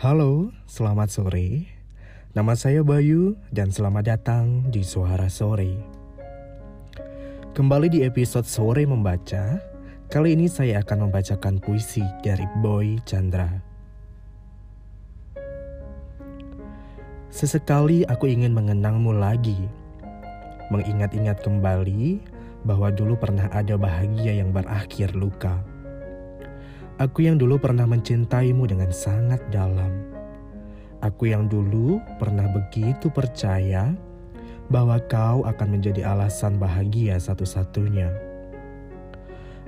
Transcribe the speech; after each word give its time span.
Halo, 0.00 0.48
selamat 0.64 1.12
sore. 1.12 1.68
Nama 2.32 2.56
saya 2.56 2.80
Bayu 2.80 3.36
dan 3.52 3.68
selamat 3.68 4.16
datang 4.16 4.64
di 4.72 4.80
Suara 4.80 5.28
Sore. 5.28 5.76
Kembali 7.52 7.92
di 7.92 8.00
episode 8.00 8.48
Sore 8.48 8.88
Membaca, 8.88 9.60
kali 10.08 10.32
ini 10.32 10.48
saya 10.48 10.80
akan 10.80 11.04
membacakan 11.04 11.60
puisi 11.60 12.00
dari 12.24 12.48
Boy 12.64 12.96
Chandra. 13.04 13.60
Sesekali 17.28 18.00
aku 18.08 18.24
ingin 18.24 18.56
mengenangmu 18.56 19.12
lagi, 19.12 19.68
mengingat-ingat 20.72 21.44
kembali 21.44 22.24
bahwa 22.64 22.88
dulu 22.88 23.20
pernah 23.20 23.52
ada 23.52 23.76
bahagia 23.76 24.32
yang 24.32 24.48
berakhir 24.48 25.12
luka. 25.12 25.60
Aku 27.00 27.24
yang 27.24 27.40
dulu 27.40 27.56
pernah 27.56 27.88
mencintaimu 27.88 28.68
dengan 28.68 28.92
sangat 28.92 29.40
dalam. 29.48 30.04
Aku 31.00 31.32
yang 31.32 31.48
dulu 31.48 31.96
pernah 32.20 32.44
begitu 32.44 33.08
percaya 33.08 33.96
bahwa 34.68 35.00
kau 35.08 35.40
akan 35.48 35.80
menjadi 35.80 36.04
alasan 36.12 36.60
bahagia 36.60 37.16
satu-satunya. 37.16 38.12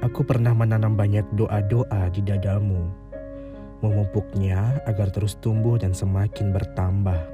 Aku 0.00 0.24
pernah 0.24 0.56
menanam 0.56 0.96
banyak 0.96 1.28
doa-doa 1.36 2.08
di 2.16 2.24
dadamu, 2.24 2.88
memupuknya 3.84 4.80
agar 4.88 5.12
terus 5.12 5.36
tumbuh 5.36 5.76
dan 5.76 5.92
semakin 5.92 6.48
bertambah. 6.48 7.28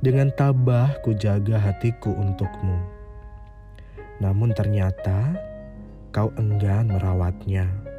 Dengan 0.00 0.32
tabah 0.32 0.96
ku 1.04 1.12
jaga 1.12 1.60
hatiku 1.60 2.08
untukmu. 2.08 2.80
Namun 4.24 4.56
ternyata 4.56 5.36
kau 6.08 6.32
enggan 6.40 6.88
merawatnya. 6.88 7.91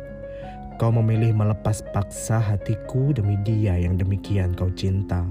Kau 0.81 0.89
memilih 0.89 1.37
melepas 1.37 1.85
paksa 1.93 2.41
hatiku 2.41 3.13
demi 3.13 3.37
dia 3.45 3.77
yang 3.77 3.93
demikian 3.93 4.57
kau 4.57 4.73
cinta. 4.73 5.21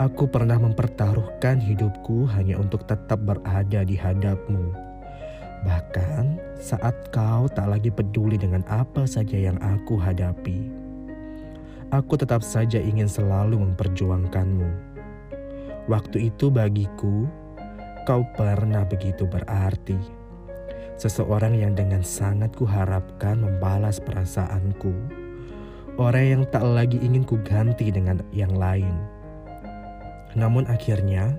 Aku 0.00 0.24
pernah 0.24 0.56
mempertaruhkan 0.56 1.60
hidupku 1.60 2.24
hanya 2.32 2.56
untuk 2.56 2.88
tetap 2.88 3.20
berada 3.20 3.84
di 3.84 3.92
hadapmu. 3.92 4.72
Bahkan 5.68 6.56
saat 6.56 6.96
kau 7.12 7.44
tak 7.52 7.68
lagi 7.68 7.92
peduli 7.92 8.40
dengan 8.40 8.64
apa 8.72 9.04
saja 9.04 9.36
yang 9.36 9.60
aku 9.60 10.00
hadapi. 10.00 10.72
Aku 11.92 12.16
tetap 12.16 12.40
saja 12.40 12.80
ingin 12.80 13.08
selalu 13.08 13.60
memperjuangkanmu. 13.60 14.68
Waktu 15.92 16.32
itu 16.32 16.48
bagiku, 16.48 17.28
kau 18.08 18.24
pernah 18.32 18.84
begitu 18.88 19.28
berarti 19.28 20.15
seseorang 20.96 21.56
yang 21.56 21.76
dengan 21.76 22.00
sangat 22.00 22.52
kuharapkan 22.56 23.40
membalas 23.40 24.00
perasaanku. 24.00 24.92
Orang 25.96 26.24
yang 26.24 26.42
tak 26.52 26.64
lagi 26.64 27.00
ingin 27.00 27.24
ku 27.24 27.40
ganti 27.40 27.88
dengan 27.88 28.20
yang 28.32 28.52
lain. 28.52 28.92
Namun 30.36 30.68
akhirnya 30.68 31.36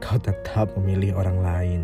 kau 0.00 0.20
tetap 0.20 0.72
memilih 0.76 1.16
orang 1.16 1.38
lain. 1.40 1.82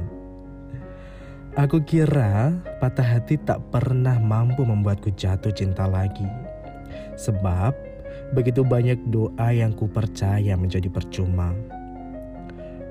Aku 1.55 1.81
kira 1.87 2.51
patah 2.83 3.07
hati 3.17 3.39
tak 3.39 3.63
pernah 3.71 4.19
mampu 4.19 4.67
membuatku 4.67 5.15
jatuh 5.15 5.55
cinta 5.55 5.87
lagi. 5.87 6.27
Sebab 7.15 7.73
begitu 8.35 8.67
banyak 8.67 8.99
doa 9.09 9.55
yang 9.55 9.71
ku 9.73 9.87
percaya 9.87 10.59
menjadi 10.59 10.91
percuma. 10.91 11.55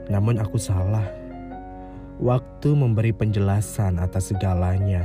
Namun 0.08 0.40
aku 0.40 0.56
salah 0.56 1.06
Waktu 2.24 2.72
memberi 2.72 3.12
penjelasan 3.12 4.00
atas 4.00 4.32
segalanya, 4.32 5.04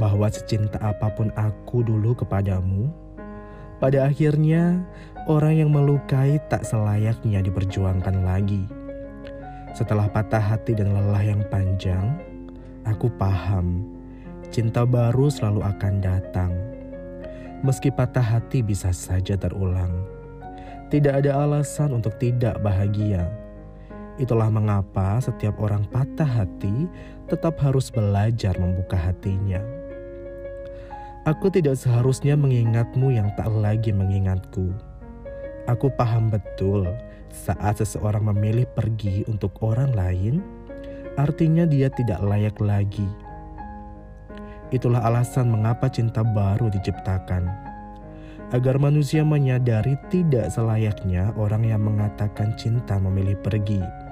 bahwa 0.00 0.32
secinta 0.32 0.80
apa 0.80 1.12
pun 1.12 1.28
aku 1.36 1.84
dulu 1.84 2.16
kepadamu, 2.16 2.88
pada 3.84 4.08
akhirnya 4.08 4.80
orang 5.28 5.60
yang 5.60 5.68
melukai 5.76 6.40
tak 6.48 6.64
selayaknya 6.64 7.44
diperjuangkan 7.44 8.24
lagi. 8.24 8.64
Setelah 9.76 10.08
patah 10.08 10.40
hati 10.40 10.72
dan 10.72 10.96
lelah 10.96 11.20
yang 11.20 11.44
panjang, 11.52 12.16
aku 12.88 13.12
paham 13.20 13.84
cinta 14.48 14.88
baru 14.88 15.28
selalu 15.28 15.68
akan 15.68 16.00
datang. 16.00 16.56
Meski 17.60 17.92
patah 17.92 18.24
hati 18.24 18.64
bisa 18.64 18.88
saja 18.88 19.36
terulang, 19.36 19.92
tidak 20.88 21.20
ada 21.20 21.44
alasan 21.44 21.92
untuk 21.92 22.16
tidak 22.16 22.56
bahagia 22.64 23.28
Itulah 24.16 24.48
mengapa 24.48 25.20
setiap 25.20 25.60
orang 25.60 25.84
patah 25.92 26.24
hati 26.24 26.88
tetap 27.28 27.60
harus 27.60 27.92
belajar 27.92 28.56
membuka 28.56 28.96
hatinya. 28.96 29.60
Aku 31.28 31.52
tidak 31.52 31.76
seharusnya 31.76 32.32
mengingatmu 32.32 33.12
yang 33.12 33.28
tak 33.36 33.52
lagi 33.52 33.92
mengingatku. 33.92 34.72
Aku 35.68 35.92
paham 36.00 36.32
betul 36.32 36.88
saat 37.28 37.76
seseorang 37.76 38.24
memilih 38.32 38.64
pergi 38.72 39.26
untuk 39.28 39.52
orang 39.60 39.92
lain, 39.92 40.40
artinya 41.20 41.68
dia 41.68 41.92
tidak 41.92 42.22
layak 42.24 42.56
lagi. 42.56 43.04
Itulah 44.72 45.04
alasan 45.04 45.52
mengapa 45.52 45.92
cinta 45.92 46.24
baru 46.24 46.72
diciptakan. 46.72 47.52
Agar 48.54 48.78
manusia 48.78 49.26
menyadari 49.26 49.98
tidak 50.08 50.54
selayaknya 50.54 51.34
orang 51.34 51.66
yang 51.66 51.82
mengatakan 51.82 52.54
cinta 52.54 52.94
memilih 52.96 53.34
pergi 53.42 54.05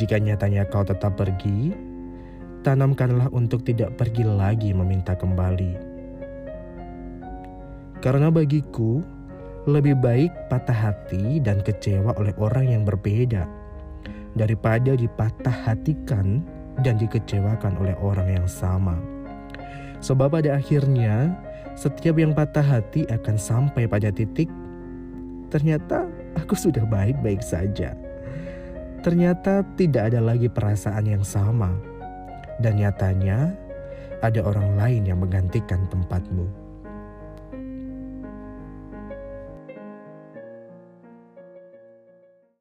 jika 0.00 0.16
nyatanya 0.16 0.64
kau 0.72 0.80
tetap 0.80 1.20
pergi, 1.20 1.72
tanamkanlah 2.64 3.28
untuk 3.34 3.66
tidak 3.66 3.92
pergi 4.00 4.24
lagi 4.24 4.72
meminta 4.72 5.12
kembali. 5.12 5.92
Karena 8.02 8.32
bagiku, 8.32 9.04
lebih 9.70 9.94
baik 10.02 10.32
patah 10.50 10.74
hati 10.74 11.38
dan 11.38 11.62
kecewa 11.62 12.18
oleh 12.18 12.34
orang 12.42 12.66
yang 12.66 12.82
berbeda 12.82 13.46
daripada 14.34 14.98
dipatah 14.98 15.54
hatikan 15.68 16.42
dan 16.82 16.98
dikecewakan 16.98 17.78
oleh 17.78 17.94
orang 18.02 18.42
yang 18.42 18.48
sama. 18.48 18.98
Sebab 20.02 20.34
pada 20.34 20.58
akhirnya, 20.58 21.30
setiap 21.78 22.18
yang 22.18 22.34
patah 22.34 22.64
hati 22.64 23.06
akan 23.06 23.38
sampai 23.38 23.86
pada 23.86 24.10
titik, 24.10 24.50
ternyata 25.52 26.10
aku 26.34 26.58
sudah 26.58 26.82
baik-baik 26.82 27.38
saja 27.38 27.94
ternyata 29.02 29.66
tidak 29.74 30.14
ada 30.14 30.22
lagi 30.22 30.46
perasaan 30.46 31.04
yang 31.10 31.26
sama, 31.26 31.74
dan 32.62 32.78
nyatanya 32.78 33.50
ada 34.22 34.40
orang 34.46 34.78
lain 34.78 35.02
yang 35.10 35.18
menggantikan 35.18 35.82
tempatmu. 35.90 36.61